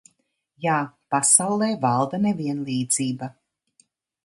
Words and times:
Jā, 0.65 0.77
pasaulē 1.15 1.69
valda 1.85 2.21
nevienlīdzība. 2.25 3.31